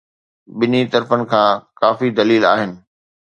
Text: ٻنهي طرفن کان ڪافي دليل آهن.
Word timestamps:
ٻنهي 0.57 0.81
طرفن 0.93 1.21
کان 1.31 1.51
ڪافي 1.79 2.07
دليل 2.19 2.43
آهن. 2.53 2.71